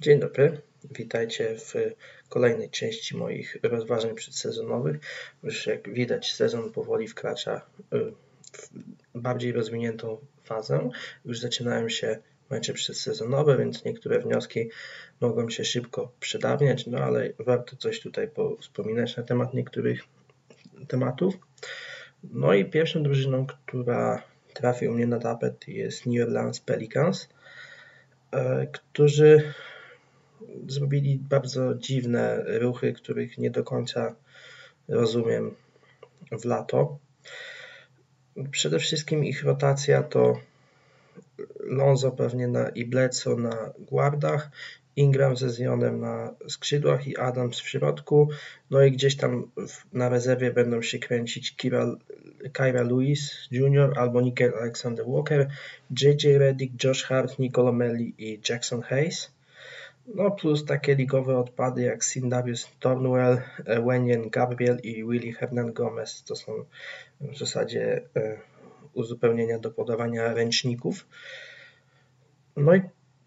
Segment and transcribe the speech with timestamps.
[0.00, 1.74] Dzień dobry, witajcie w
[2.28, 4.96] kolejnej części moich rozważań przedsezonowych.
[5.42, 7.60] Już jak widać sezon powoli wkracza
[7.94, 8.12] y,
[8.52, 8.70] w
[9.14, 10.90] bardziej rozwiniętą fazę.
[11.24, 12.18] Już zaczynają się
[12.50, 14.70] mecze przedsezonowe, więc niektóre wnioski
[15.20, 18.30] mogą się szybko przedawniać, no ale warto coś tutaj
[18.60, 20.00] wspominać na temat niektórych
[20.88, 21.34] tematów.
[22.22, 24.22] No i pierwszą drużyną, która
[24.54, 27.28] trafi u mnie na tapet jest New Orleans Pelicans,
[28.34, 28.38] y,
[28.72, 29.54] którzy
[30.66, 34.14] zrobili bardzo dziwne ruchy, których nie do końca
[34.88, 35.54] rozumiem
[36.40, 36.98] w lato.
[38.50, 40.40] Przede wszystkim ich rotacja to
[41.60, 44.50] Lonzo pewnie na i Bledsoe na guardach,
[44.96, 48.28] Ingram ze Zionem na skrzydłach i Adams w środku.
[48.70, 49.50] No i gdzieś tam
[49.92, 51.96] na rezerwie będą się kręcić Kira,
[52.52, 53.98] Kyra Lewis Jr.
[53.98, 55.48] albo Nickel Alexander Walker,
[55.90, 59.37] JJ Redick, Josh Hart, Nicolo Melli i Jackson Hayes.
[60.14, 66.24] No plus takie ligowe odpady jak Sindarius Tornwell, e, Wenyen Gabriel i Willy Hernan Gomez
[66.24, 66.64] to są
[67.20, 68.38] w zasadzie e,
[68.94, 71.06] uzupełnienia do podawania ręczników.
[72.56, 72.82] No i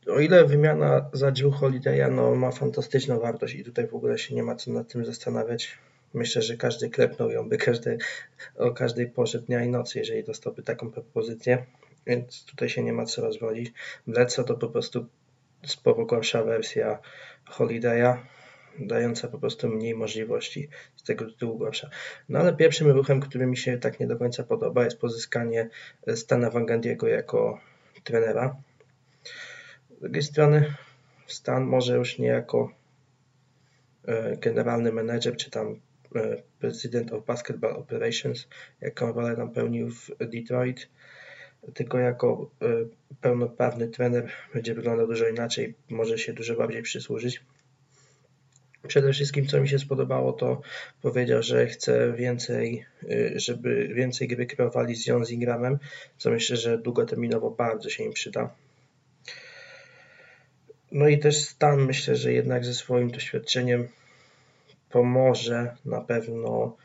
[0.08, 4.36] o ile wymiana za Drew Holiday'a no, ma fantastyczną wartość i tutaj w ogóle się
[4.36, 5.78] nie ma co nad tym zastanawiać.
[6.14, 7.98] Myślę, że każdy klepnął ją by każdy,
[8.58, 11.66] o każdej porze dnia i nocy, jeżeli dostałby taką propozycję,
[12.08, 13.74] więc tutaj się nie ma co rozwodzić.
[14.08, 15.06] Bledsoe to po prostu
[15.66, 17.00] sporo gorsza wersja
[17.46, 18.18] Holiday'a,
[18.80, 21.90] dająca po prostu mniej możliwości, z tego tytułu gorsza.
[22.30, 25.70] No ale pierwszym ruchem, który mi się tak nie do końca podoba, jest pozyskanie
[26.16, 27.60] Stana Wangandiego jako
[28.04, 28.56] trenera.
[29.98, 30.74] Z drugiej strony
[31.28, 32.72] Stan może już nie jako
[34.06, 35.80] e, generalny menedżer, czy tam
[36.16, 38.48] e, President of Basketball Operations,
[38.82, 40.90] jaką rolę nam pełnił w Detroit,
[41.74, 42.66] tylko jako e,
[43.22, 47.42] pełnoprawny trener będzie wyglądał dużo inaczej, może się dużo bardziej przysłużyć.
[48.88, 50.62] Przede wszystkim, co mi się spodobało, to
[51.02, 55.80] powiedział, że chce więcej, e, żeby więcej gry kreowali z Jon z Ingramem,
[56.18, 58.50] co myślę, że długoterminowo bardzo się im przyda.
[60.92, 63.88] No i też Stan myślę, że jednak ze swoim doświadczeniem
[64.90, 66.78] pomoże na pewno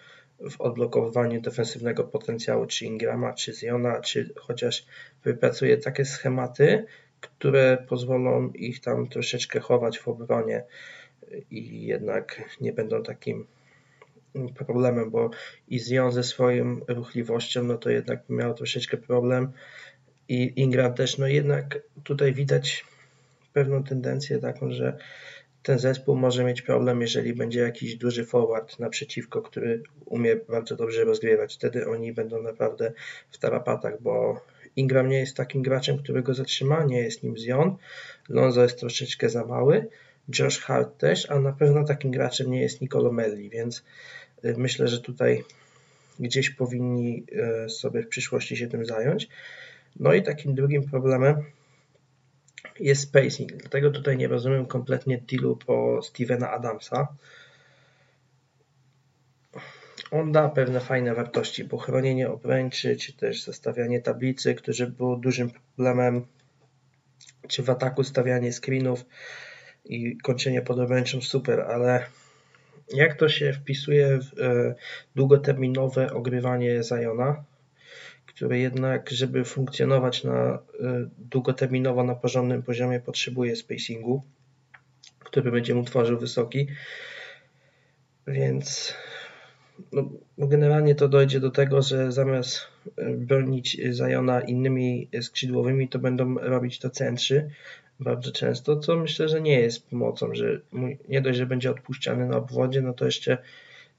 [0.51, 4.87] w odblokowywaniu defensywnego potencjału czy Ingrama, czy Ziona, czy chociaż
[5.25, 6.85] wypracuje takie schematy,
[7.21, 10.65] które pozwolą ich tam troszeczkę chować w obronie
[11.51, 13.47] i jednak nie będą takim
[14.55, 15.31] problemem, bo
[15.69, 19.53] i Zion ze swoją ruchliwością, no to jednak miał troszeczkę problem
[20.29, 22.85] i Ingram też, no jednak tutaj widać
[23.53, 24.99] pewną tendencję taką, że
[25.67, 31.05] ten zespół może mieć problem, jeżeli będzie jakiś duży forward naprzeciwko, który umie bardzo dobrze
[31.05, 31.55] rozgrywać.
[31.55, 32.93] Wtedy oni będą naprawdę
[33.31, 34.41] w tarapatach, bo
[34.77, 37.77] Ingram nie jest takim graczem, który go zatrzyma, nie jest nim Zion.
[38.29, 39.89] Lonzo jest troszeczkę za mały,
[40.39, 43.85] Josh Hart też, a na pewno takim graczem nie jest Nicolo Melli, więc
[44.45, 45.45] y, myślę, że tutaj
[46.21, 47.25] gdzieś powinni
[47.67, 49.29] y, sobie w przyszłości się tym zająć.
[50.01, 51.43] No i takim drugim problemem
[52.81, 53.53] jest spacing.
[53.53, 57.09] Dlatego tutaj nie rozumiem kompletnie dealu po Stevena Adamsa.
[60.11, 65.51] On da pewne fajne wartości, bo chronienie obręczy, czy też zostawianie tablicy, które było dużym
[65.51, 66.27] problemem,
[67.49, 69.05] czy w ataku stawianie screenów
[69.85, 72.07] i kończenie pod obręczą super, ale
[72.95, 74.75] jak to się wpisuje w e,
[75.15, 77.45] długoterminowe ogrywanie Zajona,
[78.37, 80.59] który jednak, żeby funkcjonować na y,
[81.19, 84.23] długoterminowo na porządnym poziomie, potrzebuje spacingu,
[85.19, 86.67] który będzie mu tworzył wysoki.
[88.27, 88.95] Więc
[89.93, 96.35] no, generalnie to dojdzie do tego, że zamiast y, bronić Zajona innymi skrzydłowymi, to będą
[96.35, 97.51] robić to centrzy
[98.01, 100.61] bardzo często, co myślę, że nie jest pomocą, że
[101.09, 103.39] nie dość, że będzie odpuszczany na obwodzie, no to jeszcze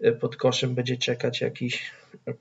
[0.05, 1.91] y, pod koszem będzie czekać jakiś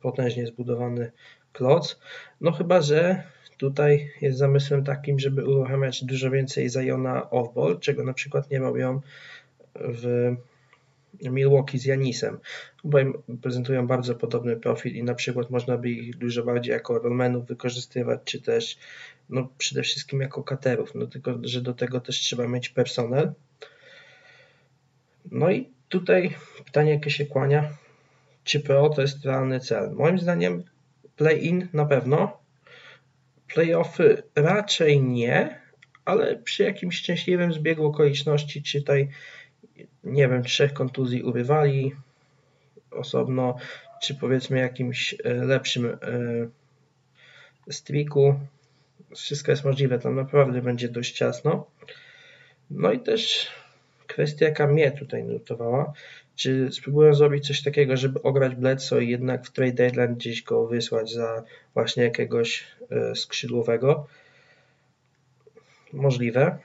[0.00, 1.12] potężnie zbudowany
[1.56, 1.98] kloc.
[2.40, 3.22] No chyba, że
[3.56, 9.00] tutaj jest zamysłem takim, żeby uruchamiać dużo więcej Zajona off-ball, czego na przykład nie robią
[9.74, 10.34] w
[11.22, 12.38] Milwaukee z Janisem.
[12.84, 13.12] Obaj
[13.42, 18.20] prezentują bardzo podobny profil i na przykład można by ich dużo bardziej jako rollmenów wykorzystywać,
[18.24, 18.78] czy też
[19.30, 23.32] no przede wszystkim jako katerów, no tylko, że do tego też trzeba mieć personel.
[25.30, 27.68] No i tutaj pytanie, jakie się kłania,
[28.44, 29.90] czy PO to jest realny cel?
[29.90, 30.64] Moim zdaniem
[31.16, 32.38] Play-in na pewno.
[33.54, 35.60] Playoffy raczej nie,
[36.04, 39.08] ale przy jakimś szczęśliwym zbiegu okoliczności, czy tutaj,
[40.04, 41.92] nie wiem, trzech kontuzji urywali
[42.90, 43.56] osobno,
[44.02, 45.98] czy powiedzmy jakimś e, lepszym e,
[47.72, 48.40] streaku,
[49.16, 51.66] wszystko jest możliwe, tam naprawdę będzie dość ciasno.
[52.70, 53.48] No i też
[54.06, 55.92] kwestia, jaka mnie tutaj notowała,
[56.36, 60.66] czy spróbują zrobić coś takiego, żeby ograć Bledsoe i jednak w trade deadline gdzieś go
[60.66, 61.44] wysłać za
[61.74, 64.06] właśnie jakiegoś e, skrzydłowego?
[65.92, 66.58] Możliwe.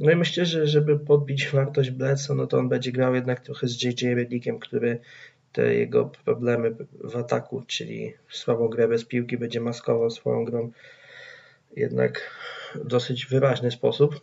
[0.00, 3.68] No i myślę, że żeby podbić wartość Bledsoe, no to on będzie grał jednak trochę
[3.68, 5.00] z JJ Redickiem, który
[5.52, 6.74] te jego problemy
[7.04, 10.70] w ataku, czyli słabą grę bez piłki, będzie maskował swoją grą
[11.76, 12.20] jednak
[12.74, 14.20] w dosyć wyraźny sposób.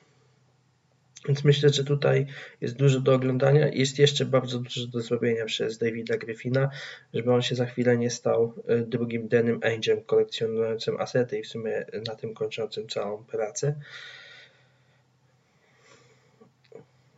[1.27, 2.25] Więc myślę, że tutaj
[2.61, 3.67] jest dużo do oglądania.
[3.67, 6.69] Jest jeszcze bardzo dużo do zrobienia przez Davida Griffina,
[7.13, 11.47] żeby on się za chwilę nie stał e, drugim Denim Angelem kolekcjonującym asety i w
[11.47, 13.75] sumie na tym kończącym całą pracę.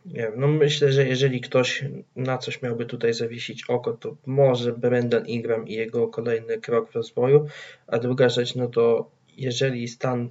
[0.06, 1.84] Nie wiem, no myślę, że jeżeli ktoś
[2.16, 6.94] na coś miałby tutaj zawiesić oko, to może Brandon Ingram i jego kolejny krok w
[6.94, 7.46] rozwoju,
[7.86, 10.28] a druga rzecz, no to jeżeli stan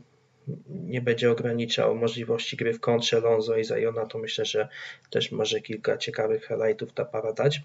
[0.67, 4.67] nie będzie ograniczał możliwości gry w kontrze Lonzo i Zajona, to myślę, że
[5.09, 7.61] też może kilka ciekawych highlightów ta para dać.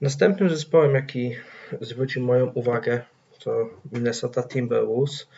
[0.00, 1.36] Następnym zespołem, jaki
[1.80, 3.02] zwrócił moją uwagę,
[3.38, 5.28] to Minnesota Timberwolves,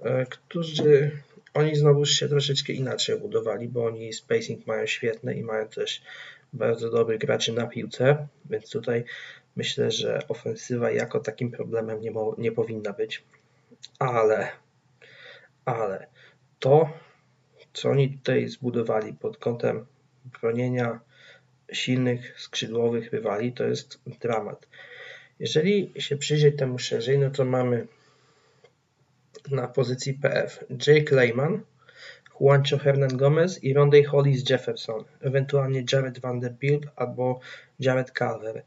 [0.00, 1.10] e, którzy
[1.54, 6.02] oni znowu się troszeczkę inaczej budowali, bo oni spacing mają świetny i mają też
[6.52, 9.04] bardzo dobrych graczy na piłce, więc tutaj
[9.56, 13.22] myślę, że ofensywa jako takim problemem nie, nie powinna być.
[13.98, 14.48] Ale
[15.66, 16.06] ale
[16.58, 16.90] to,
[17.72, 19.86] co oni tutaj zbudowali pod kątem
[20.40, 21.00] bronienia
[21.72, 24.66] silnych, skrzydłowych rywali, to jest dramat.
[25.38, 27.86] Jeżeli się przyjrzeć temu szerzej, no to mamy
[29.50, 31.60] na pozycji PF Jake Lehman,
[32.40, 37.40] Juancho Hernan Gomez i Rondé Hollis Jefferson, ewentualnie Jared Vanderbilt albo
[37.80, 38.62] Jared Calver.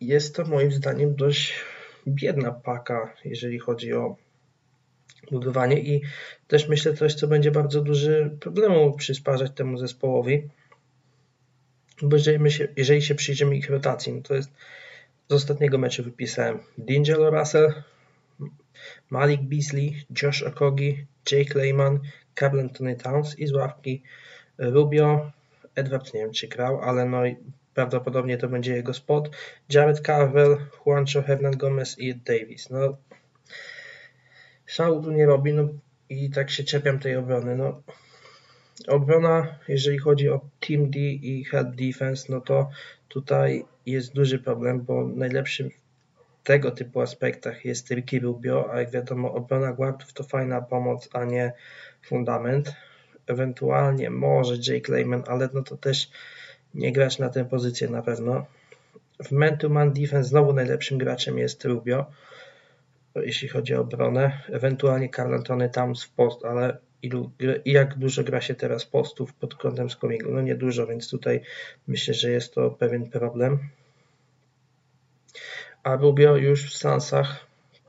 [0.00, 1.54] Jest to moim zdaniem dość
[2.06, 4.16] biedna paka, jeżeli chodzi o
[5.30, 6.02] budowanie i
[6.48, 10.48] też myślę coś, co będzie bardzo duży problemu przysparzać temu zespołowi,
[12.02, 14.50] bo jeżeli, się, jeżeli się przyjrzymy ich rotacji, no to jest
[15.28, 17.72] z ostatniego meczu wypisałem D'Angelo Russell,
[19.10, 22.00] Malik Beasley, Josh Okogi, Jake Lehman,
[22.34, 24.02] Carl Anthony Towns i z ławki
[24.58, 25.30] Rubio,
[25.74, 27.22] Edwards nie wiem czy grał, ale no
[27.74, 29.30] prawdopodobnie to będzie jego spot,
[29.70, 32.70] Jared Carvel, Juancho Hernan Gomez i Davis.
[32.70, 32.96] No
[34.68, 35.68] szału tu nie robi, no
[36.08, 37.56] i tak się czepiam tej obrony.
[37.56, 37.82] No,
[38.88, 42.70] obrona, jeżeli chodzi o Team D i Help Defense, no to
[43.08, 48.90] tutaj jest duży problem, bo najlepszym w tego typu aspektach jest Ricky Rubio, a jak
[48.90, 51.52] wiadomo obrona guardów to fajna pomoc, a nie
[52.02, 52.72] fundament.
[53.26, 56.10] Ewentualnie może Jake Lehman, ale no to też
[56.74, 58.46] nie grać na tę pozycję na pewno.
[59.24, 62.06] W man-to-man defense znowu najlepszym graczem jest Rubio
[63.14, 64.42] jeśli chodzi o obronę.
[64.48, 67.30] Ewentualnie Carl Antony Towns w post, ale ilu,
[67.64, 70.32] jak dużo gra się teraz postów pod kątem scoringu?
[70.32, 71.40] No nie dużo, więc tutaj
[71.86, 73.58] myślę, że jest to pewien problem.
[75.82, 77.47] A Rubio już w Sansach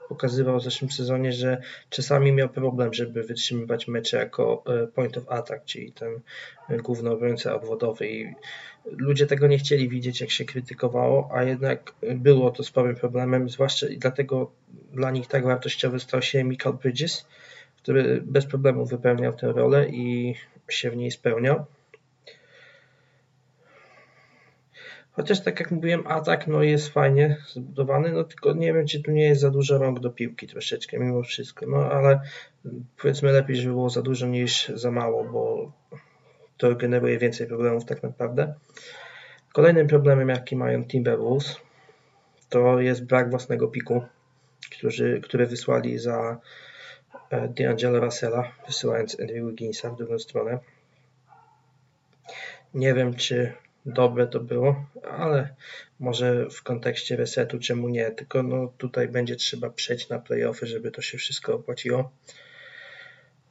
[0.09, 5.23] pokazywał w zeszłym sezonie, że czasami miał problem, żeby wytrzymywać mecze jako e, point of
[5.29, 6.19] attack, czyli ten
[6.83, 8.33] główny obrońca obwodowy i
[8.85, 13.87] ludzie tego nie chcieli widzieć, jak się krytykowało, a jednak było to sporym problemem, zwłaszcza
[13.87, 14.51] i dlatego
[14.93, 17.25] dla nich tak wartościowy stał się Michael Bridges,
[17.77, 20.35] który bez problemu wypełniał tę rolę i
[20.69, 21.65] się w niej spełniał.
[25.19, 29.11] Chociaż tak jak mówiłem, atak no jest fajnie zbudowany, no tylko nie wiem, czy tu
[29.11, 32.19] nie jest za dużo rąk do piłki troszeczkę mimo wszystko, no ale
[33.01, 35.71] powiedzmy lepiej, żeby było za dużo niż za mało, bo
[36.57, 38.53] to generuje więcej problemów tak naprawdę.
[39.53, 41.57] Kolejnym problemem, jaki mają Timberwolves,
[42.49, 44.01] to jest brak własnego piku,
[44.71, 46.37] którzy, które wysłali za
[47.29, 50.59] e, D'Angelo Russella, wysyłając Andrew Wigginsa w drugą stronę.
[52.73, 53.53] Nie wiem, czy
[53.93, 55.55] dobre to było, ale
[55.99, 60.91] może w kontekście resetu czemu nie, tylko no tutaj będzie trzeba przejść na playoffy, żeby
[60.91, 62.11] to się wszystko opłaciło.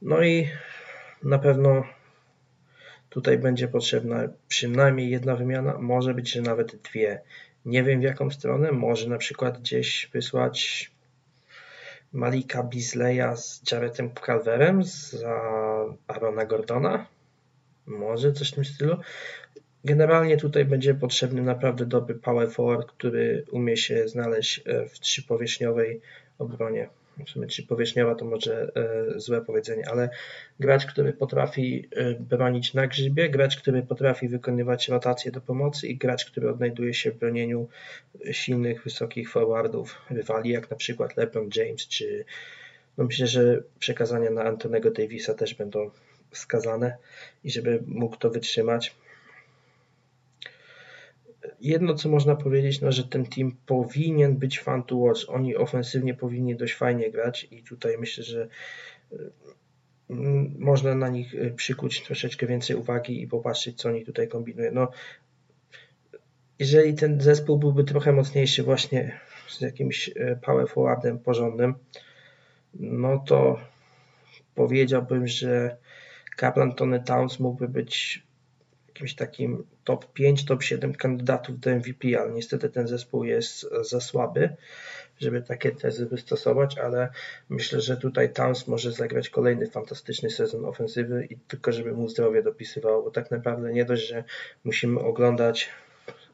[0.01, 0.47] No i
[1.23, 1.83] na pewno
[3.09, 7.21] tutaj będzie potrzebna przynajmniej jedna wymiana, może być, że nawet dwie.
[7.65, 10.91] Nie wiem w jaką stronę, może na przykład gdzieś wysłać
[12.13, 15.41] Malika Bisleya z Jaredem Calverem za
[16.07, 17.05] Arona Gordona,
[17.85, 18.97] może coś w tym stylu.
[19.85, 26.01] Generalnie tutaj będzie potrzebny naprawdę dobry power forward, który umie się znaleźć e, w trzypowierzchniowej
[26.39, 26.89] obronie.
[27.25, 30.09] W sumie trzypowierzchniowa to może e, złe powiedzenie, ale
[30.59, 35.97] gracz, który potrafi e, bronić na grzybie, gracz, który potrafi wykonywać rotacje do pomocy i
[35.97, 37.67] gracz, który odnajduje się w bronieniu
[38.31, 42.25] silnych, wysokich forwardów rywali, jak na przykład LeBron James, czy
[42.97, 45.91] no myślę, że przekazania na Antonego Davisa też będą
[46.31, 46.97] wskazane
[47.43, 48.95] i żeby mógł to wytrzymać.
[51.61, 55.21] Jedno, co można powiedzieć, no, że ten team powinien być fun to watch.
[55.27, 58.47] Oni ofensywnie powinni dość fajnie grać i tutaj myślę, że
[60.09, 64.71] mm, można na nich y, przykuć troszeczkę więcej uwagi i popatrzeć, co oni tutaj kombinują.
[64.73, 64.91] No,
[66.59, 71.75] jeżeli ten zespół byłby trochę mocniejszy właśnie z jakimś y, power forwardem porządnym,
[72.73, 73.59] no to
[74.55, 75.77] powiedziałbym, że
[76.35, 78.23] Kaplan Tony Towns mógłby być
[78.99, 84.01] jakimś takim top 5, top 7 kandydatów do MVP, ale niestety ten zespół jest za
[84.01, 84.55] słaby,
[85.19, 87.09] żeby takie tezy wystosować, ale
[87.49, 92.43] myślę, że tutaj Towns może zagrać kolejny fantastyczny sezon ofensywy i tylko żeby mu zdrowie
[92.43, 94.23] dopisywało, bo tak naprawdę nie dość, że
[94.63, 95.69] musimy oglądać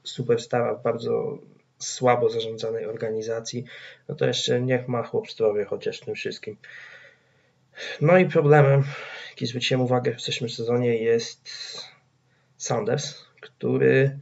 [0.03, 1.37] superstara w bardzo
[1.79, 3.65] słabo zarządzanej organizacji,
[4.09, 6.57] no to jeszcze niech ma chłop zdrowie chociaż tym wszystkim.
[8.01, 8.83] No i problemem,
[9.29, 11.49] jaki zwróciłem uwagę w zeszłym sezonie jest
[12.65, 14.19] Sanders, który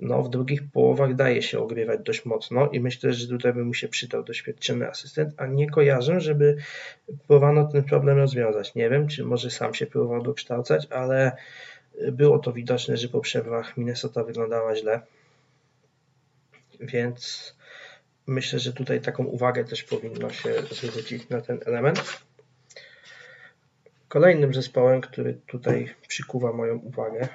[0.00, 3.74] no, w drugich połowach daje się ogrywać dość mocno i myślę, że tutaj by mu
[3.74, 6.56] się przydał doświadczony asystent, a nie kojarzę, żeby
[7.26, 8.74] próbowano ten problem rozwiązać.
[8.74, 11.36] Nie wiem, czy może sam się próbował dokształcać, ale
[12.12, 15.00] było to widoczne, że po przerwach Minnesota wyglądała źle.
[16.80, 17.54] Więc
[18.26, 22.20] myślę, że tutaj taką uwagę też powinno się zwrócić na ten element.
[24.08, 27.28] Kolejnym zespołem, który tutaj przykuwa moją uwagę,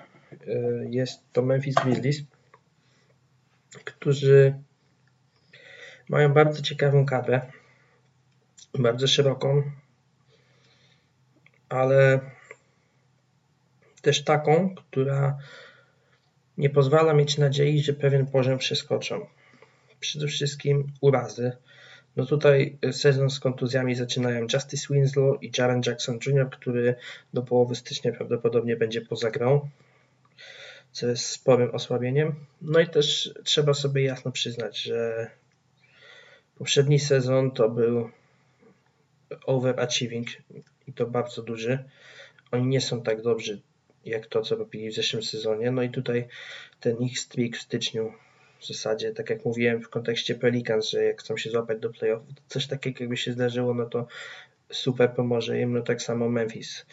[0.89, 2.23] jest to Memphis Grizzlies,
[3.85, 4.53] którzy
[6.09, 7.41] mają bardzo ciekawą kadrę,
[8.79, 9.63] bardzo szeroką,
[11.69, 12.19] ale
[14.01, 15.37] też taką, która
[16.57, 19.25] nie pozwala mieć nadziei, że pewien poziom przeskoczą.
[19.99, 21.51] Przede wszystkim urazy.
[22.15, 26.95] No tutaj sezon z kontuzjami zaczynają Justice Winslow i Jaren Jackson Jr., który
[27.33, 29.69] do połowy stycznia prawdopodobnie będzie poza grą,
[30.91, 32.35] co jest sporym osłabieniem.
[32.61, 35.29] No i też trzeba sobie jasno przyznać, że
[36.57, 38.09] poprzedni sezon to był
[39.45, 40.27] overachieving
[40.87, 41.83] i to bardzo duży.
[42.51, 43.61] Oni nie są tak dobrzy
[44.05, 45.71] jak to, co robili w zeszłym sezonie.
[45.71, 46.27] No i tutaj
[46.79, 48.13] ten ich streak w styczniu
[48.59, 52.23] w zasadzie, tak jak mówiłem w kontekście Pelicans, że jak chcą się złapać do playoff,
[52.47, 54.07] coś takiego jakby się zdarzyło, no to
[54.71, 56.85] super pomoże im, no tak samo Memphis.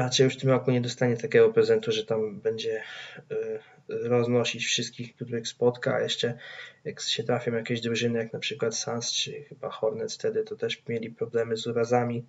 [0.00, 2.82] Raczej już w tym roku nie dostanie takiego prezentu, że tam będzie
[3.30, 6.38] y, roznosić wszystkich, których spotka, a jeszcze
[6.84, 10.82] jak się trafią jakieś drużyny, jak na przykład Suns czy chyba Hornets wtedy, to też
[10.88, 12.24] mieli problemy z urazami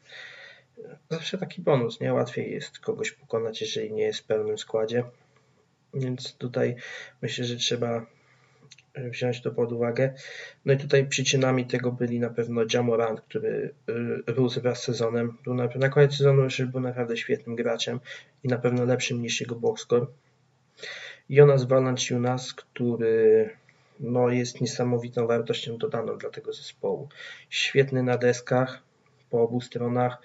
[1.10, 2.14] zawsze taki bonus, nie?
[2.14, 5.04] Łatwiej jest kogoś pokonać, jeżeli nie jest w pełnym składzie.
[5.94, 6.76] Więc tutaj
[7.22, 8.06] myślę, że trzeba
[8.96, 10.14] wziąć to pod uwagę.
[10.66, 15.38] No i tutaj przyczynami tego byli na pewno Jamorant, który y, rósł wraz z sezonem.
[15.44, 18.00] Był na, na koniec sezonu już był naprawdę świetnym graczem
[18.44, 20.06] i na pewno lepszym niż jego boxscore.
[21.30, 23.50] Jonas Valanciunas, który
[24.00, 27.10] no, jest niesamowitą wartością dodaną dla tego zespołu.
[27.50, 28.84] Świetny na deskach
[29.30, 30.22] po obu stronach,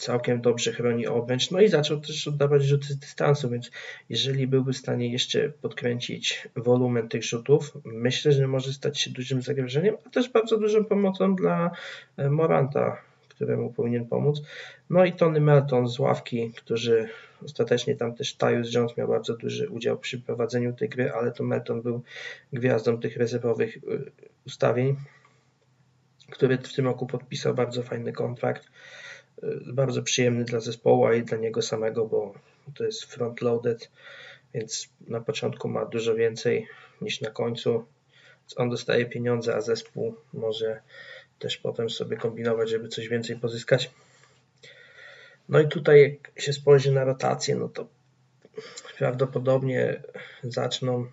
[0.00, 3.70] całkiem dobrze chroni obręcz, no i zaczął też oddawać rzuty z dystansu, więc
[4.08, 9.42] jeżeli byłby w stanie jeszcze podkręcić wolumen tych rzutów, myślę, że może stać się dużym
[9.42, 11.70] zagrożeniem, a też bardzo dużą pomocą dla
[12.16, 12.96] e, Moranta,
[13.28, 14.42] któremu powinien pomóc.
[14.90, 17.08] No i Tony Melton z ławki, którzy
[17.44, 21.44] ostatecznie tam też Tyus Jones miał bardzo duży udział przy prowadzeniu tej gry, ale to
[21.44, 22.02] Melton był
[22.52, 23.80] gwiazdą tych rezerwowych e,
[24.46, 24.96] ustawień,
[26.30, 28.66] który w tym roku podpisał bardzo fajny kontrakt.
[29.44, 32.34] Y, bardzo przyjemny dla zespołu, i dla niego samego, bo
[32.74, 33.88] to jest front-loaded,
[34.54, 36.66] więc na początku ma dużo więcej
[37.00, 37.86] niż na końcu.
[38.56, 40.80] On dostaje pieniądze, a zespół może
[41.38, 43.90] też potem sobie kombinować, żeby coś więcej pozyskać.
[45.48, 47.86] No i tutaj jak się spojrzy na rotację, no to
[48.98, 50.02] prawdopodobnie
[50.42, 51.06] zaczną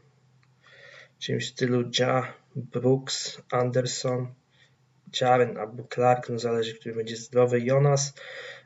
[1.20, 4.28] czymś w stylu Ja, Brooks, Anderson,
[5.22, 7.62] Jaren albo Clark, no zależy, który będzie zdrowy.
[7.62, 8.14] Jonas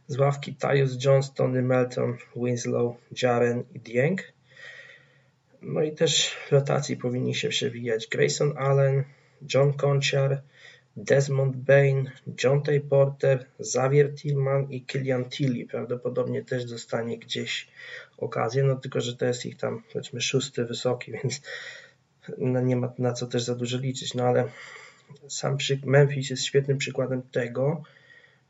[0.08, 4.22] z ławki Tyus Jones, Tony Melton, Winslow, Jaren i Dieng.
[5.62, 9.04] No i też w rotacji powinni się przewijać Grayson Allen,
[9.54, 10.42] John Conchar,
[10.98, 12.12] Desmond Bain,
[12.44, 15.66] John Tay Porter, Xavier Tillman i Killian Tilly.
[15.66, 17.68] Prawdopodobnie też dostanie gdzieś
[18.18, 21.42] okazję, no tylko, że to jest ich tam powiedzmy szósty wysoki, więc
[22.38, 24.48] no nie ma na co też za dużo liczyć, no ale
[25.28, 27.84] sam Memphis jest świetnym przykładem tego,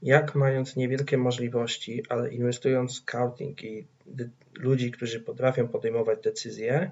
[0.01, 3.87] jak mając niewielkie możliwości, ale inwestując w scouting i
[4.55, 6.91] ludzi, którzy potrafią podejmować decyzje,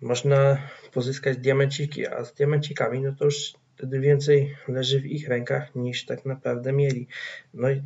[0.00, 5.74] można pozyskać diamenciki, a z diamencikami no to już wtedy więcej leży w ich rękach
[5.74, 7.06] niż tak naprawdę mieli.
[7.54, 7.82] No i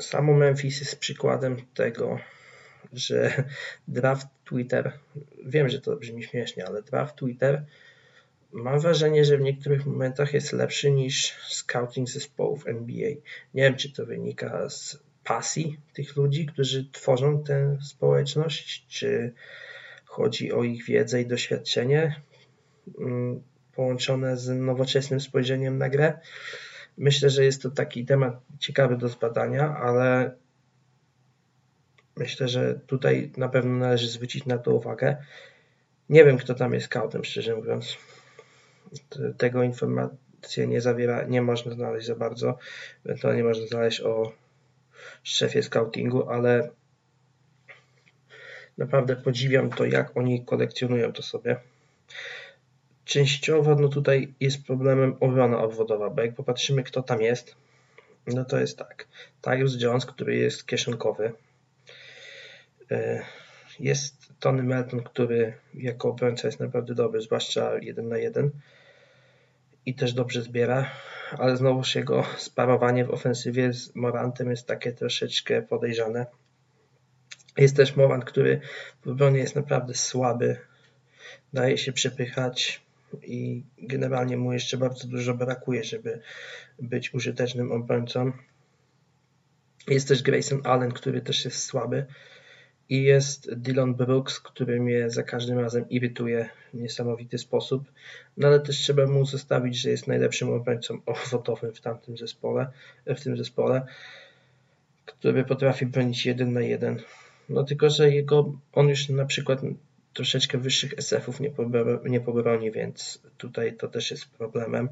[0.00, 2.18] samo Memphis jest przykładem tego,
[2.92, 3.44] że
[3.88, 4.92] draft Twitter,
[5.44, 7.64] wiem, że to brzmi śmiesznie, ale draft Twitter
[8.54, 13.10] mam wrażenie, że w niektórych momentach jest lepszy niż scouting zespołów NBA.
[13.54, 19.32] Nie wiem, czy to wynika z pasji tych ludzi, którzy tworzą tę społeczność, czy
[20.04, 22.20] chodzi o ich wiedzę i doświadczenie
[22.98, 23.42] mm,
[23.74, 26.18] połączone z nowoczesnym spojrzeniem na grę.
[26.98, 30.36] Myślę, że jest to taki temat ciekawy do zbadania, ale
[32.16, 35.16] myślę, że tutaj na pewno należy zwrócić na to uwagę.
[36.08, 37.96] Nie wiem, kto tam jest scoutem, szczerze mówiąc.
[39.38, 42.58] Tego informacji nie zawiera, nie można znaleźć za bardzo.
[43.20, 44.32] To nie można znaleźć o
[45.22, 46.70] szefie scoutingu, ale
[48.78, 51.56] naprawdę podziwiam to, jak oni kolekcjonują to sobie.
[53.04, 57.56] Częściowo no tutaj jest problemem obrona obwodowa, bo jak popatrzymy, kto tam jest,
[58.26, 59.08] no to jest tak.
[59.40, 61.32] Tyus Jones, który jest kieszonkowy.
[63.80, 68.50] Jest Tony Melton, który jako obrońca jest naprawdę dobry, zwłaszcza 1 na 1
[69.86, 70.90] i też dobrze zbiera,
[71.38, 76.26] ale znowuż jego sparowanie w ofensywie z Morantem jest takie troszeczkę podejrzane.
[77.56, 78.60] Jest też Morant, który
[79.04, 80.56] w obronie jest naprawdę słaby,
[81.52, 82.82] daje się przepychać
[83.22, 86.20] i generalnie mu jeszcze bardzo dużo brakuje, żeby
[86.78, 88.32] być użytecznym obrońcą.
[89.88, 92.06] Jest też Grayson Allen, który też jest słaby.
[92.88, 97.84] I jest Dylan Brooks, który mnie za każdym razem irytuje w niesamowity sposób.
[98.36, 102.66] No ale też trzeba mu zostawić, że jest najlepszym obrońcą owocowym w tamtym zespole,
[103.06, 103.86] w tym zespole,
[105.04, 107.00] który potrafi bronić jeden na jeden.
[107.48, 109.60] No tylko, że jego, on już na przykład
[110.12, 111.50] troszeczkę wyższych SF-ów nie,
[112.04, 114.88] nie pobroni, więc tutaj to też jest problemem.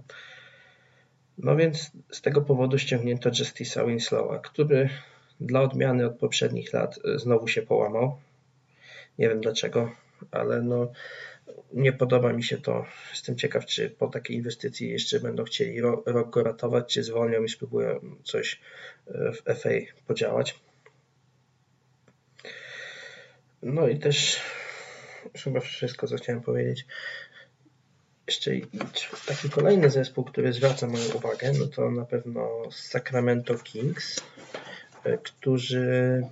[1.39, 4.89] No więc z tego powodu ściągnięto Justice'a Winslowa, który
[5.47, 8.19] dla odmiany od poprzednich lat e, znowu się połamał.
[9.19, 9.91] Nie wiem dlaczego,
[10.31, 10.93] ale no
[11.73, 12.87] nie podoba mi się to.
[13.11, 17.49] Jestem ciekaw, czy po takiej inwestycji jeszcze będą chcieli rok go ratować, czy zwolnią i
[17.49, 18.61] spróbują coś
[19.07, 19.71] e, w FA
[20.07, 20.61] podziałać.
[23.63, 24.41] No i też
[25.45, 26.87] chyba wszystko, co chciałem powiedzieć.
[28.27, 28.51] Jeszcze
[29.27, 34.23] taki kolejny zespół, który zwraca moją uwagę, no to na pewno Sacramento Kings,
[35.23, 36.23] którzy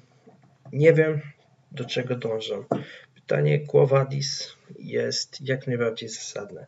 [0.72, 1.20] nie wiem
[1.72, 2.64] do czego dążą.
[3.14, 6.66] Pytanie Quo Vadis jest jak najbardziej zasadne.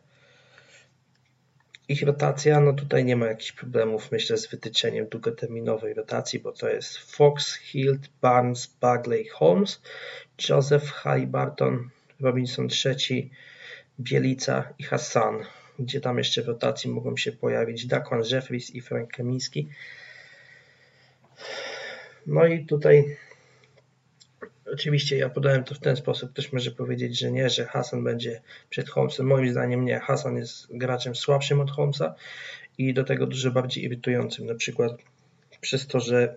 [1.87, 6.69] Ich rotacja, no tutaj nie ma jakichś problemów, myślę, z wytyczeniem długoterminowej rotacji, bo to
[6.69, 9.81] jest Fox, Hilt, Barnes, Bagley, Holmes,
[10.49, 11.89] Joseph, Halliburton,
[12.19, 13.31] Robinson III,
[13.99, 15.39] Bielica i Hassan,
[15.79, 19.69] gdzie tam jeszcze w rotacji mogą się pojawić Daquan Jeffries i Frank Kamiński.
[22.27, 23.17] No i tutaj
[24.73, 26.31] oczywiście ja podałem to w ten sposób.
[26.33, 29.27] Ktoś może powiedzieć, że nie, że Hassan będzie przed Holmesem.
[29.27, 29.99] Moim zdaniem nie.
[29.99, 32.15] Hassan jest graczem słabszym od Holmesa
[32.77, 34.45] i do tego dużo bardziej irytującym.
[34.45, 34.91] Na przykład
[35.61, 36.35] przez to, że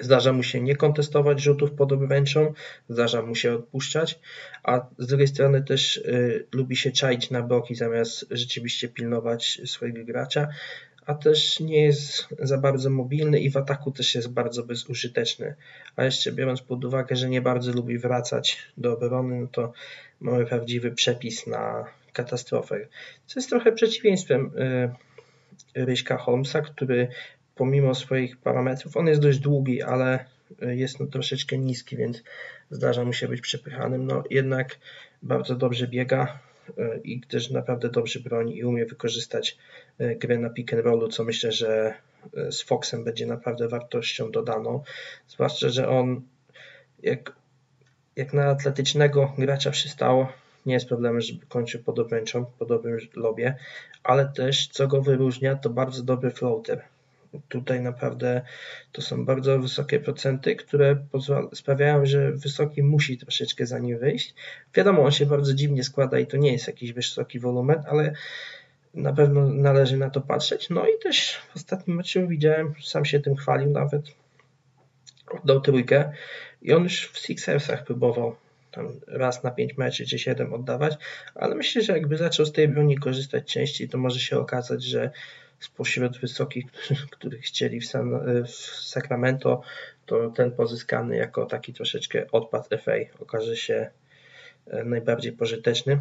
[0.00, 2.52] Zdarza mu się nie kontestować rzutów pod obręczą,
[2.88, 4.18] zdarza mu się odpuszczać,
[4.62, 10.04] a z drugiej strony też y, lubi się czaić na boki zamiast rzeczywiście pilnować swojego
[10.04, 10.48] gracza,
[11.06, 15.54] a też nie jest za bardzo mobilny i w ataku też jest bardzo bezużyteczny.
[15.96, 19.72] A jeszcze biorąc pod uwagę, że nie bardzo lubi wracać do obrony, no to
[20.20, 22.88] mamy prawdziwy przepis na katastrofę.
[23.26, 24.50] Co jest trochę przeciwieństwem
[25.76, 27.08] y, Ryśka Holmesa, który
[27.54, 30.24] pomimo swoich parametrów, on jest dość długi, ale
[30.62, 32.22] e, jest no troszeczkę niski, więc
[32.70, 34.06] zdarza mu się być przepychanym.
[34.06, 34.78] No jednak
[35.22, 36.38] bardzo dobrze biega
[37.04, 39.58] i też naprawdę dobrze broni i umie wykorzystać
[39.98, 41.94] e, grę na pick and rollu, co myślę, że
[42.50, 44.82] z Foxem będzie naprawdę wartością dodaną.
[45.28, 46.22] Zwłaszcza, że on
[47.02, 47.32] jak,
[48.16, 50.32] jak na atletycznego gracza przystało,
[50.66, 53.56] nie jest problemem, żeby kończył pod obręczą, po dobrym lobie,
[54.02, 56.82] ale też co go wyróżnia, to bardzo dobry floater.
[57.48, 58.42] Tutaj naprawdę
[58.92, 60.96] to są bardzo wysokie procenty, które
[61.54, 64.34] sprawiają, że wysoki musi troszeczkę za nim wyjść.
[64.74, 68.12] Wiadomo, on się bardzo dziwnie składa i to nie jest jakiś wysoki wolumen, ale
[68.94, 70.70] na pewno należy na to patrzeć.
[70.70, 74.02] No i też w ostatnim meczu widziałem, sam się tym chwalił nawet,
[75.30, 76.12] oddał trójkę
[76.62, 78.36] i on już w Sixersach próbował
[78.70, 80.94] tam raz na 5 meczy czy 7 oddawać,
[81.34, 85.10] ale myślę, że jakby zaczął z tej broni korzystać częściej, to może się okazać, że
[85.64, 86.66] spośród wysokich,
[87.12, 89.62] których chcieli w, San, w Sacramento,
[90.06, 93.90] to ten pozyskany jako taki troszeczkę odpad FA okaże się
[94.66, 95.98] e, najbardziej pożyteczny.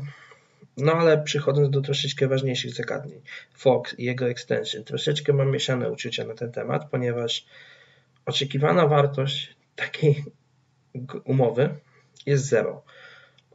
[0.78, 3.22] No ale przychodząc do troszeczkę ważniejszych zagadnień,
[3.54, 7.46] Fox i jego extension, troszeczkę mam mieszane uczucia na ten temat, ponieważ
[8.26, 10.24] oczekiwana wartość takiej
[11.24, 11.70] umowy
[12.26, 12.84] jest zero.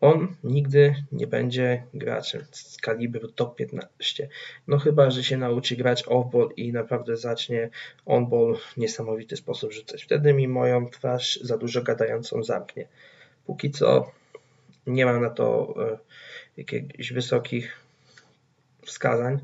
[0.00, 4.28] On nigdy nie będzie graczem z kalibru top 15.
[4.66, 7.70] No chyba, że się nauczy grać off-ball i naprawdę zacznie
[8.06, 10.04] on-ball w niesamowity sposób rzucać.
[10.04, 12.88] Wtedy mi moją twarz za dużo gadającą zamknie.
[13.46, 14.12] Póki co
[14.86, 15.98] nie mam na to e,
[16.56, 17.80] jakichś wysokich
[18.84, 19.38] wskazań,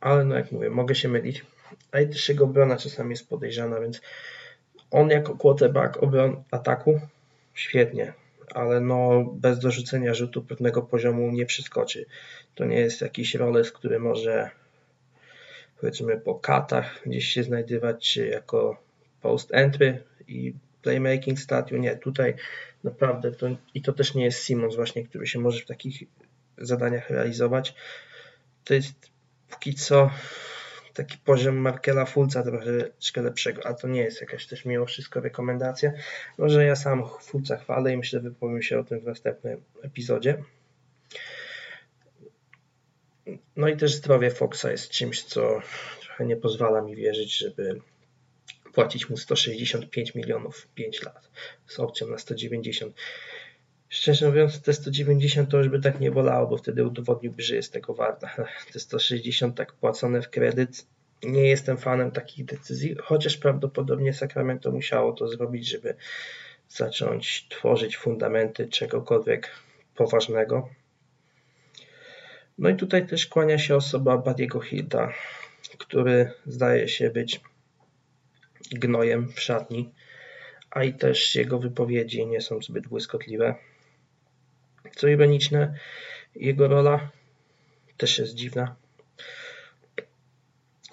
[0.00, 1.44] ale no jak mówię, mogę się mylić.
[1.92, 4.00] A i też jego obrona czasami jest podejrzana, więc
[4.90, 7.00] on jako quarterback obron ataku
[7.54, 8.12] świetnie,
[8.54, 12.06] ale no bez dorzucenia rzutu pewnego poziomu nie przeskoczy.
[12.54, 14.50] To nie jest jakiś roles, który może
[15.80, 18.82] powiedzmy po katach gdzieś się znajdywać, czy jako
[19.20, 21.80] post entry i playmaking stadium.
[21.80, 22.34] Nie, tutaj
[22.84, 26.02] naprawdę to i to też nie jest Simons właśnie, który się może w takich
[26.58, 27.74] zadaniach realizować.
[28.64, 28.94] To jest
[29.50, 30.10] póki co
[30.94, 35.92] taki poziom Markela Fulca troszeczkę lepszego, a to nie jest jakaś też mimo wszystko rekomendacja.
[36.38, 40.42] Może ja sam Fulca chwalę i myślę, wypowiem się o tym w następnym epizodzie.
[43.56, 45.60] No i też zdrowie Foxa jest czymś, co
[46.00, 47.80] trochę nie pozwala mi wierzyć, żeby
[48.72, 51.30] płacić mu 165 milionów 5 lat
[51.66, 52.96] z opcją na 190.
[53.92, 57.72] Szczerze mówiąc, te 190 to już by tak nie bolało, bo wtedy udowodniłby, że jest
[57.72, 58.30] tego warta.
[58.72, 60.86] Te 160 tak płacone w kredyt.
[61.22, 65.94] Nie jestem fanem takich decyzji, chociaż prawdopodobnie Sacramento musiało to zrobić, żeby
[66.68, 69.50] zacząć tworzyć fundamenty czegokolwiek
[69.94, 70.68] poważnego.
[72.58, 75.12] No i tutaj też kłania się osoba Badiego Hilda,
[75.78, 77.40] który zdaje się być
[78.70, 79.92] gnojem w szatni,
[80.70, 83.54] a i też jego wypowiedzi nie są zbyt błyskotliwe.
[84.96, 85.74] Co ironiczne,
[86.34, 87.10] jego rola
[87.96, 88.76] też jest dziwna.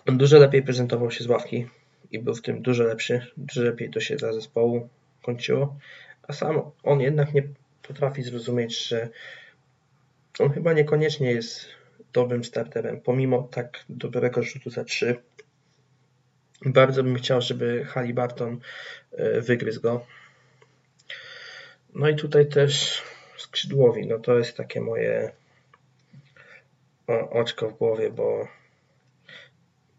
[0.07, 1.67] On dużo lepiej prezentował się z ławki
[2.11, 4.89] i był w tym dużo lepszy, dużo lepiej to się dla zespołu
[5.21, 5.77] kończyło,
[6.23, 7.43] a sam on jednak nie
[7.81, 9.09] potrafi zrozumieć, że
[10.39, 11.65] on chyba niekoniecznie jest
[12.13, 15.15] dobrym starterem, pomimo tak dobrego rzutu za 3.
[16.65, 18.59] Bardzo bym chciał, żeby Halliburton
[19.11, 20.05] e, wygryzł go.
[21.93, 23.01] No i tutaj też
[23.41, 25.31] skrzydłowi, no to jest takie moje
[27.31, 28.47] oczko w głowie, bo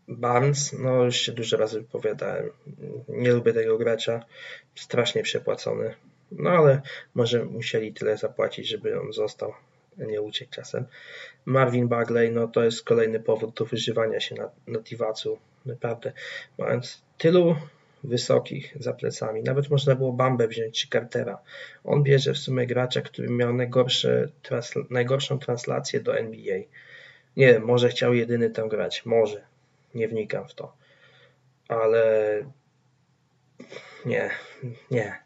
[0.08, 2.50] Barnes, no już się dużo razy wypowiadałem,
[3.08, 4.24] nie lubię tego gracza,
[4.74, 5.94] strasznie przepłacony,
[6.32, 6.82] no ale
[7.14, 9.52] może musieli tyle zapłacić, żeby on został,
[9.96, 10.86] nie uciekł czasem.
[11.44, 14.80] Marvin Bagley, no to jest kolejny powód do wyżywania się na, na
[15.66, 16.12] naprawdę,
[16.58, 17.56] mając tylu
[18.04, 19.42] wysokich za plecami.
[19.42, 21.38] Nawet można było Bambę wziąć czy Cartera.
[21.84, 26.58] On bierze w sumie gracza, który miał najgorsze, transl najgorszą translację do NBA.
[27.36, 29.06] Nie wiem, może chciał jedyny tam grać.
[29.06, 29.42] Może.
[29.94, 30.76] Nie wnikam w to.
[31.68, 32.44] Ale
[34.04, 34.30] nie,
[34.90, 35.16] nie.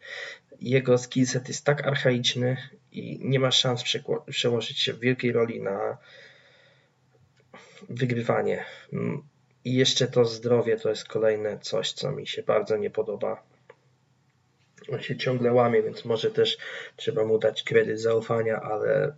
[0.60, 2.56] Jego skillset jest tak archaiczny
[2.92, 3.84] i nie ma szans
[4.26, 5.98] przełożyć się w wielkiej roli na
[7.88, 8.64] wygrywanie.
[9.64, 13.42] I jeszcze to zdrowie to jest kolejne coś, co mi się bardzo nie podoba.
[14.92, 16.59] On się ciągle łamie, więc może też
[16.96, 19.14] trzeba mu dać kredyt zaufania, ale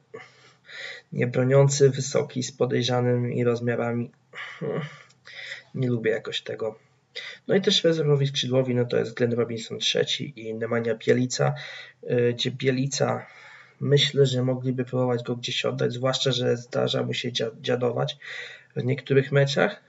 [1.13, 4.11] nie broniący wysoki z podejrzanymi rozmiarami.
[5.75, 6.79] Nie lubię jakoś tego.
[7.49, 11.55] No i też rezerwowi skrzydłowi, no to jest Glenn Robinson trzeci i Nemanja Bielica,
[12.11, 13.27] y, gdzie Bielica
[13.81, 17.31] myślę, że mogliby próbować go gdzieś oddać, zwłaszcza, że zdarza mu się
[17.61, 18.17] dziadować
[18.77, 19.86] w niektórych meczach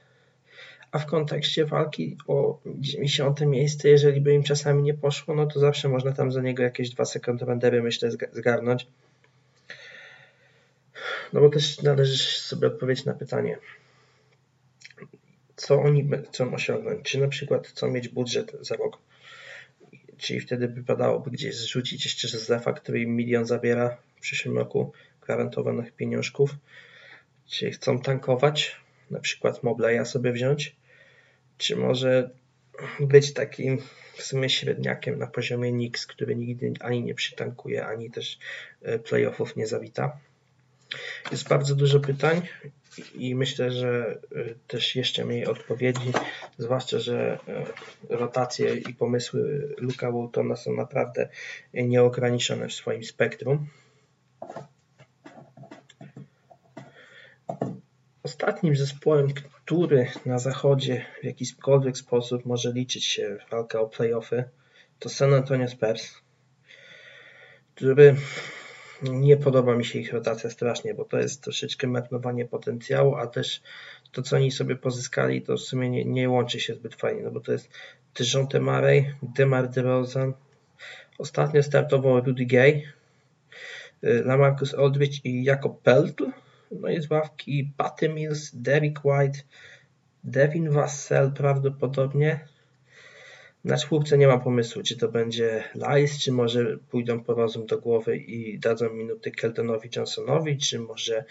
[0.98, 5.60] a w kontekście walki o 90 miejsce, jeżeli by im czasami nie poszło, no to
[5.60, 8.88] zawsze można tam za niego jakieś dwa second rendery, myślę, zgarnąć.
[11.34, 13.58] No bo też należy sobie odpowiedzieć na pytanie,
[15.56, 17.02] co oni chcą osiągnąć.
[17.02, 18.98] Czy na przykład chcą mieć budżet za rok,
[20.18, 24.92] czyli wtedy wypadałoby gdzieś zrzucić jeszcze z Zefa, który im milion zabiera w przyszłym roku
[25.22, 26.56] gwarantowanych pieniążków.
[27.48, 28.76] Czy chcą tankować,
[29.12, 30.76] na przykład Mobleya sobie wziąć,
[31.58, 32.30] czy może
[33.00, 33.82] być takim
[34.18, 38.40] w sumie średniakiem na poziomie Nix, który nigdy ani nie przytankuje, ani też
[38.82, 40.18] e, playoffów nie zawita.
[41.32, 42.42] Jest bardzo dużo pytań
[43.16, 46.12] i myślę, że e, też jeszcze mniej odpowiedzi,
[46.58, 47.66] zwłaszcza, że e,
[48.10, 51.30] rotacje i pomysły Luka Waltona są naprawdę
[51.74, 53.68] nieograniczone w swoim spektrum.
[58.24, 59.34] Ostatnim zespołem,
[59.68, 64.44] który na zachodzie w jakikolwiek sposób może liczyć się walka o playoffy,
[65.00, 66.22] to San Antonio Spurs,
[67.76, 68.16] który
[69.04, 73.62] nie podoba mi się ich rotacja strasznie, bo to jest troszeczkę marnowanie potencjału, a też
[74.12, 77.32] to, co oni sobie pozyskali, to w sumie nie, nie łączy się zbyt fajnie, no
[77.32, 77.70] bo to jest
[78.16, 80.34] Dejounte Murray, DeMar DeRozan.
[81.18, 82.82] Ostatnio startował Rudy Gay,
[84.04, 86.26] y, Lamarcus Aldridge i Jakob Peltl.
[86.72, 89.40] No i z ławki Patty Mills, Derek White,
[90.24, 92.40] Devin Vassell prawdopodobnie.
[93.64, 97.78] Na czwórce nie ma pomysłu, czy to będzie Lice, czy może pójdą po rozum do
[97.78, 101.26] głowy i dadzą minuty Keltonowi Johnsonowi, czy może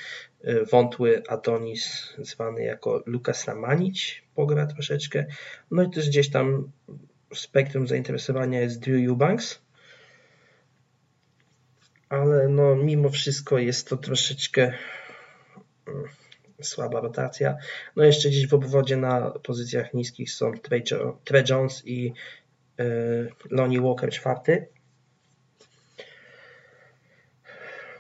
[0.45, 5.27] y, wątły Adonis, zwany jako Lukas Lamanić, pogra troszeczkę.
[5.71, 6.71] No i też gdzieś tam
[7.35, 9.61] spektrum zainteresowania jest Drew Eubanks.
[12.09, 14.73] Ale no mimo wszystko jest to troszeczkę
[16.63, 17.57] słaba rotacja.
[17.97, 20.53] No jeszcze gdzieś w obwodzie na pozycjach niskich są
[21.25, 22.13] Trey Jones i
[22.79, 24.67] yy, Lonnie Walker czwarty.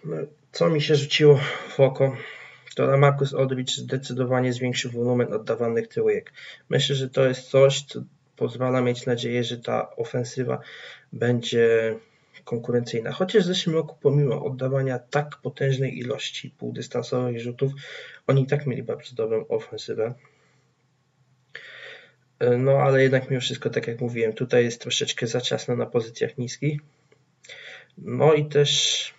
[0.05, 0.16] No,
[0.53, 2.16] co mi się rzuciło w oko,
[2.77, 6.33] to Marcus Aldridge zdecydowanie zwiększył wolumen oddawanych trójek.
[6.69, 8.03] Myślę, że to jest coś, co
[8.37, 10.61] pozwala mieć nadzieję, że ta ofensywa
[11.12, 11.95] będzie
[12.44, 13.12] konkurencyjna.
[13.12, 17.72] Chociaż w zeszłym roku, pomimo oddawania tak potężnej ilości półdystansowych rzutów,
[18.27, 20.14] oni i tak mieli bardzo dobrą ofensywę.
[22.59, 26.38] No ale jednak mimo wszystko, tak jak mówiłem, tutaj jest troszeczkę za ciasno na pozycjach
[26.38, 26.81] niskich.
[27.99, 29.14] No i też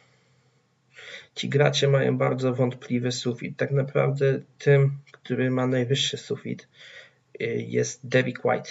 [1.35, 3.57] ci gracze mają bardzo wątpliwy sufit.
[3.57, 6.67] Tak naprawdę tym, który ma najwyższy sufit
[7.55, 8.69] jest Derek White.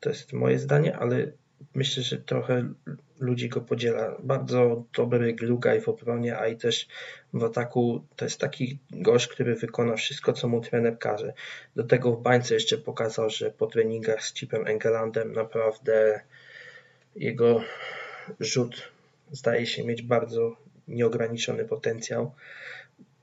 [0.00, 1.32] To jest moje zdanie, ale
[1.74, 2.72] myślę, że trochę
[3.20, 4.16] ludzi go podziela.
[4.22, 6.88] Bardzo dobry glugaj w obronie, a i też
[7.32, 11.32] w ataku to jest taki gość, który wykona wszystko, co mu trener każe.
[11.76, 16.20] Do tego w bańce jeszcze pokazał, że po treningach z Chipem Engelandem naprawdę
[17.16, 17.60] jego
[18.40, 18.92] rzut
[19.32, 20.56] zdaje się mieć bardzo
[20.88, 22.34] nieograniczony potencjał,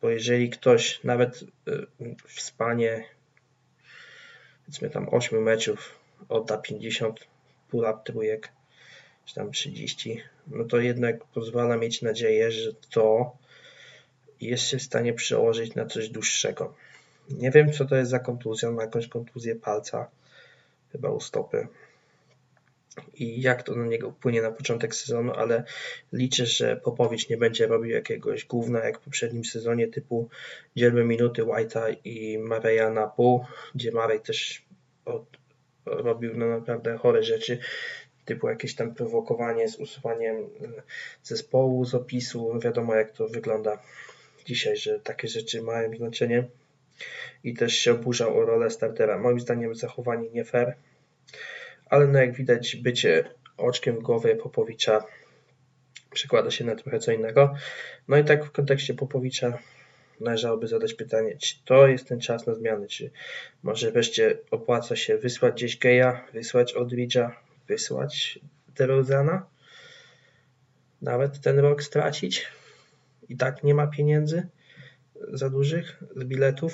[0.01, 1.47] bo jeżeli ktoś nawet y,
[2.27, 3.03] w spanie
[4.65, 7.27] powiedzmy tam 8 meczów odda 50
[7.69, 8.49] pull-up trójek,
[9.25, 13.37] czy tam 30, no to jednak pozwala mieć nadzieję, że to
[14.41, 16.73] jest się w stanie przełożyć na coś dłuższego.
[17.29, 20.09] Nie wiem, co to jest za kontuzja, ma jakąś kontuzję palca,
[20.91, 21.67] chyba u stopy.
[23.13, 25.63] I jak to na niego wpłynie na początek sezonu, ale
[26.13, 30.29] liczę, że Popowicz nie będzie robił jakiegoś gówna jak w poprzednim sezonie typu
[30.75, 34.65] dzielmy minuty White'a i Mareya na pół, gdzie Marej też
[35.05, 35.23] od,
[35.89, 37.59] robił no naprawdę chore rzeczy,
[38.27, 40.47] typu jakieś tam prowokowanie z usuwaniem e,
[41.23, 42.59] zespołu z opisu.
[42.59, 43.81] Wiadomo, jak to wygląda
[44.45, 46.43] dzisiaj, że takie rzeczy mają znaczenie.
[47.43, 49.17] I też się oburzał o rolę startera.
[49.17, 50.75] Moim zdaniem zachowanie nie fair,
[51.85, 55.05] ale no jak widać, bycie oczkiem w głowie Popowicza
[56.13, 57.53] przekłada się na trochę co innego.
[58.07, 59.57] No i tak w kontekście Popowicza
[60.19, 63.11] należałoby zadać pytanie, czy to jest ten czas na zmiany, czy
[63.63, 67.31] może wreszcie opłaca się wysłać gdzieś Geja, wysłać Odridge'a,
[67.67, 68.39] wysłać
[68.75, 69.45] DeRozana,
[71.01, 72.47] nawet ten rok stracić?
[73.29, 74.47] I tak nie ma pieniędzy
[75.33, 76.73] za dużych z biletów?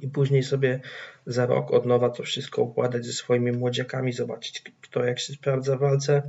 [0.00, 0.80] I później sobie
[1.26, 5.76] za rok od nowa to wszystko układać ze swoimi młodziakami, zobaczyć kto jak się sprawdza
[5.76, 6.22] w walce,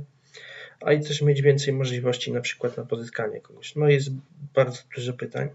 [0.84, 3.76] a i też mieć więcej możliwości na przykład na pozyskanie kogoś.
[3.76, 4.08] No jest
[4.54, 5.48] bardzo dużo pytań.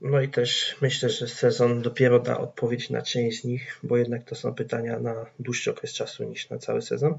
[0.00, 4.24] No i też myślę, że sezon dopiero da odpowiedź na część z nich, bo jednak
[4.24, 7.18] to są pytania na dłuższy okres czasu niż na cały sezon.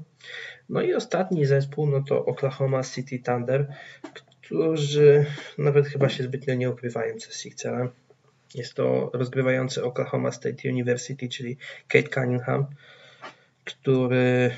[0.68, 3.66] No i ostatni zespół, no to Oklahoma City Thunder,
[4.42, 5.26] którzy
[5.58, 7.88] nawet chyba się zbytnio nie ukrywają przez ich celem.
[8.54, 11.56] Jest to rozgrywający Oklahoma State University, czyli
[11.88, 12.66] Kate Cunningham,
[13.64, 14.50] który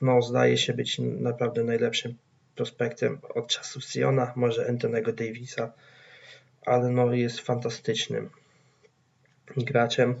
[0.00, 2.14] no, zdaje się być naprawdę najlepszym
[2.54, 5.72] prospektem od czasów Siona, może Antonego Davisa,
[6.66, 8.30] ale no, jest fantastycznym
[9.56, 10.20] graczem.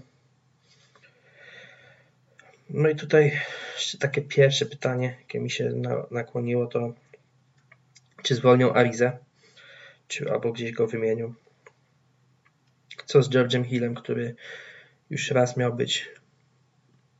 [2.70, 3.40] No i tutaj
[3.74, 5.72] jeszcze takie pierwsze pytanie, jakie mi się
[6.10, 6.94] nakłoniło, to
[8.22, 9.18] czy zwolnią Arizę,
[10.08, 11.34] czy albo gdzieś go wymienią.
[13.06, 14.34] Co z George'em Hillem, który
[15.10, 16.08] już raz miał być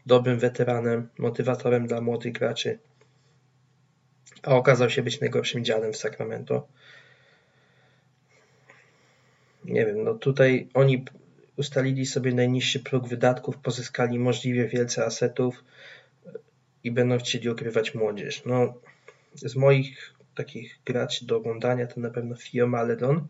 [0.07, 2.79] dobrym weteranem, motywatorem dla młodych graczy,
[4.43, 6.69] a okazał się być najgorszym dziadem w Sacramento.
[9.65, 11.05] Nie wiem, no tutaj oni
[11.57, 15.65] ustalili sobie najniższy próg wydatków, pozyskali możliwie wielce asetów
[16.85, 18.45] i będą chcieli okrywać młodzież.
[18.45, 18.75] No,
[19.35, 23.27] z moich takich graczy do oglądania to na pewno Fio Maledon,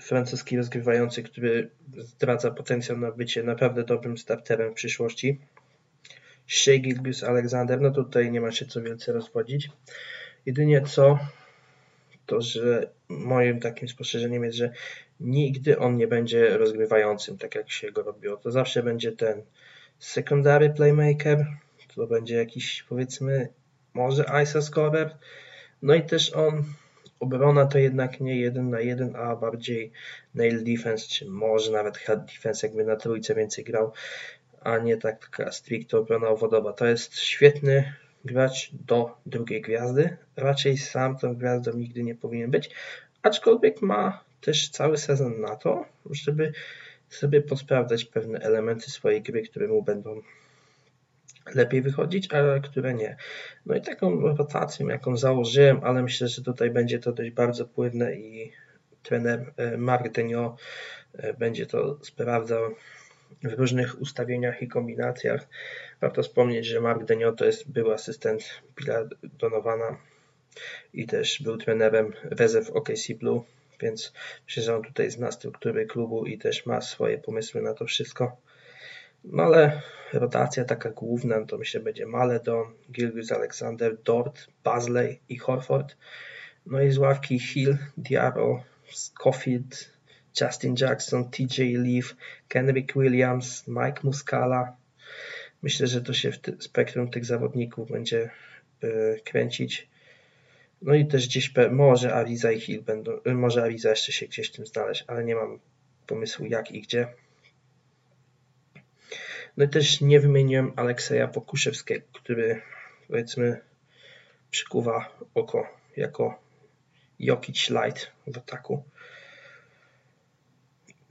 [0.00, 5.40] francuski rozgrywający, który zdradza potencjał na bycie naprawdę dobrym starterem w przyszłości.
[6.46, 9.70] Shea Gilgus Alexander, no tutaj nie ma się co wielce rozwodzić.
[10.46, 11.18] Jedynie co,
[12.26, 14.72] to że moim takim spostrzeżeniem jest, że
[15.20, 18.36] nigdy on nie będzie rozgrywającym, tak jak się go robiło.
[18.36, 19.42] To zawsze będzie ten
[19.98, 21.46] secondary playmaker,
[21.94, 23.48] to będzie jakiś powiedzmy
[23.94, 25.16] może ISO scorer,
[25.82, 26.64] no i też on
[27.20, 29.92] obrona to jednak nie jeden na jeden, a bardziej
[30.34, 33.92] nail defense, czy może nawet hard defense, jakby na trójce więcej grał,
[34.64, 36.72] a nie taka stricte obrona owodowa.
[36.72, 37.92] To jest świetny
[38.24, 40.16] gracz do drugiej gwiazdy.
[40.36, 42.70] Raczej sam tą gwiazdą nigdy nie powinien być,
[43.22, 46.52] aczkolwiek ma też cały sezon na to, żeby
[47.08, 50.20] sobie posprawdzać pewne elementy swojej gry, które mu będą
[51.54, 53.16] lepiej wychodzić, a które nie.
[53.66, 58.16] No i taką rotacją, jaką założyłem, ale myślę, że tutaj będzie to dość bardzo płynne
[58.16, 58.52] i
[59.02, 60.56] trener e, Mark Denio
[61.12, 62.74] e, będzie to sprawdzał
[63.42, 65.48] w różnych ustawieniach i kombinacjach.
[66.00, 69.96] Warto wspomnieć, że Mark Denio to jest był asystent Billa Donowana
[70.94, 73.42] i też był trenerem rezerw OKC Blue,
[73.80, 74.12] więc
[74.46, 78.36] myślę, że on tutaj zna struktury klubu i też ma swoje pomysły na to wszystko.
[79.24, 85.96] No ale rotacja taka główna to myślę będzie Maledon, Gilgis Alexander, Dort, Basley i Horford.
[86.66, 89.93] No i z ławki Hill, Diaro, Scofield,
[90.40, 92.16] Justin Jackson, TJ Leaf,
[92.48, 94.76] Kenrick Williams, Mike Muscala.
[95.62, 98.30] Myślę, że to się w spektrum tych zawodników będzie
[98.82, 99.88] yy, kręcić.
[100.82, 104.50] No i też gdzieś może Ariza i Hill będą, yy, może Ariza jeszcze się gdzieś
[104.50, 105.58] tym znaleźć, ale nie mam
[106.06, 107.08] pomysłu jak i gdzie.
[109.56, 112.62] No i też nie wymieniłem Alekseja Pokuszewskiego, który
[113.08, 113.60] powiedzmy
[114.50, 115.66] przykuwa oko
[115.96, 116.42] jako
[117.20, 118.84] Jokic Light w ataku.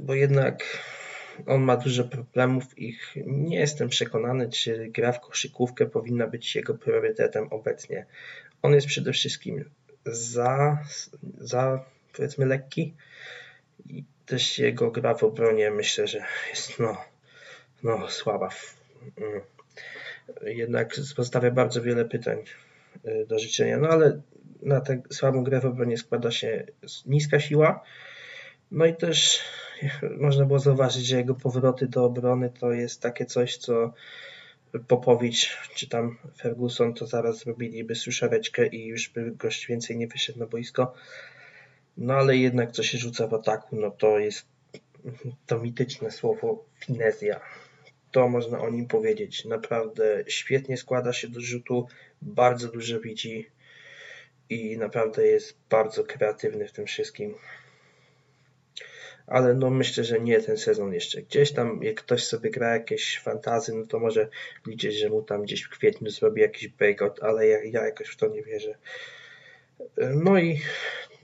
[0.03, 0.63] Bo jednak
[1.45, 6.73] on ma dużo problemów i nie jestem przekonany, czy gra w koszykówkę powinna być jego
[6.73, 8.05] priorytetem obecnie.
[8.61, 9.69] On jest przede wszystkim
[10.05, 10.77] za,
[11.37, 11.85] za
[12.15, 12.93] powiedzmy lekki
[13.89, 16.97] i też jego gra w obronie myślę, że jest no
[17.83, 18.49] no, słaba.
[19.17, 19.41] Mm.
[20.41, 22.37] Jednak pozostawia bardzo wiele pytań
[23.05, 23.77] y, do życzenia.
[23.77, 24.21] No ale
[24.61, 26.63] na tę słabą grę w obronie składa się
[27.05, 27.83] niska siła.
[28.71, 29.43] No i też
[30.25, 33.93] można było zauważyć, że jego powroty do obrony to jest takie coś, co
[34.87, 40.39] Popowicz czy tam Ferguson to zaraz zrobiliby suszareczkę i już by gość więcej nie wyszedł
[40.39, 40.93] na boisko.
[41.97, 44.45] No ale jednak co się rzuca w ataku, no to jest
[45.45, 47.39] to mityczne słowo finezja
[48.13, 49.45] to można o nim powiedzieć.
[49.45, 51.87] Naprawdę świetnie składa się do rzutu,
[52.21, 53.49] bardzo dużo widzi
[54.49, 57.35] i naprawdę jest bardzo kreatywny w tym wszystkim.
[59.27, 61.21] Ale no myślę, że nie ten sezon jeszcze.
[61.21, 64.29] Gdzieś tam, jak ktoś sobie gra jakieś fantazy, no to może
[64.67, 68.17] liczyć, że mu tam gdzieś w kwietniu zrobi jakiś breakout, ale ja, ja jakoś w
[68.17, 68.75] to nie wierzę.
[69.97, 70.61] No i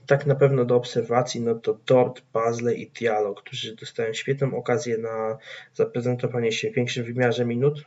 [0.06, 4.98] tak na pewno do obserwacji, no to Dort, Bazley i Diallo, którzy dostają świetną okazję
[4.98, 5.38] na
[5.74, 7.84] zaprezentowanie się w większym wymiarze minut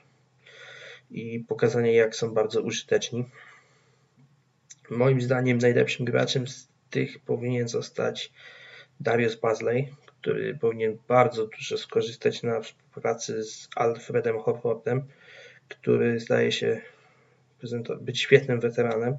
[1.11, 3.25] i pokazanie, jak są bardzo użyteczni.
[4.89, 8.31] Moim zdaniem najlepszym graczem z tych powinien zostać
[8.99, 15.03] Darius Bazley, który powinien bardzo dużo skorzystać na współpracy z Alfredem Horfordem,
[15.69, 16.81] który zdaje się
[18.01, 19.17] być świetnym weteranem,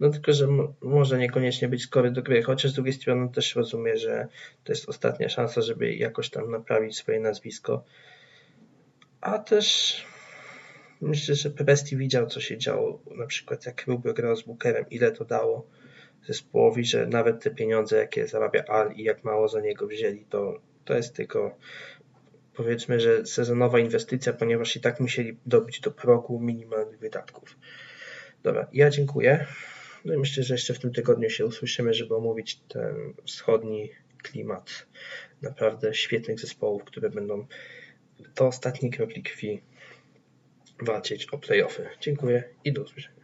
[0.00, 0.48] no tylko, że
[0.80, 4.26] może niekoniecznie być skory do gry, chociaż z drugiej strony też rozumie, że
[4.64, 7.84] to jest ostatnia szansa, żeby jakoś tam naprawić swoje nazwisko.
[9.20, 9.96] A też
[11.00, 15.12] myślę, że Presti widział, co się działo, na przykład jak Rubio grał z Bookerem, ile
[15.12, 15.66] to dało
[16.26, 20.60] zespołowi, że nawet te pieniądze, jakie zarabia Al i jak mało za niego wzięli, to,
[20.84, 21.56] to jest tylko
[22.54, 27.56] powiedzmy, że sezonowa inwestycja, ponieważ i tak musieli dobić do progu minimalnych wydatków.
[28.42, 29.46] Dobra, ja dziękuję.
[30.04, 33.90] No i myślę, że jeszcze w tym tygodniu się usłyszymy, żeby omówić ten wschodni
[34.22, 34.86] klimat
[35.42, 37.46] naprawdę świetnych zespołów, które będą
[38.36, 39.62] do ostatniej kropli krwi
[40.82, 41.86] walczyć o playoffy.
[42.00, 43.19] Dziękuję i do usłyszenia.